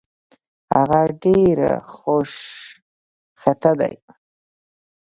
[0.73, 3.93] هغه ډېرې خوشخطه دي